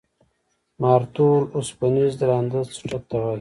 مارتول 0.81 1.41
اوسپنیز 1.57 2.11
درانده 2.21 2.61
څټک 2.77 3.03
ته 3.09 3.15
وایي. 3.19 3.29